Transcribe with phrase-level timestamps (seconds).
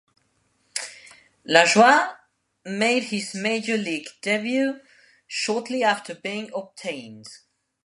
[1.47, 2.15] Lajoie
[2.65, 4.79] made his major league debut
[5.27, 7.27] shortly after being obtained.